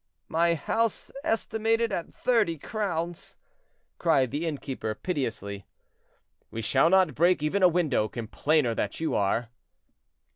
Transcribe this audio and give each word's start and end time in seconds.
"My 0.29 0.55
house 0.55 1.11
estimated 1.23 1.91
at 1.93 2.11
thirty 2.11 2.57
crowns!" 2.57 3.35
cried 3.99 4.31
the 4.31 4.47
inn 4.47 4.57
keeper, 4.57 4.95
piteously. 4.95 5.67
"We 6.49 6.63
shall 6.63 6.89
not 6.89 7.13
break 7.13 7.43
even 7.43 7.61
a 7.61 7.67
window; 7.67 8.07
complainer 8.07 8.73
that 8.73 8.99
you 8.99 9.13
are." 9.13 9.49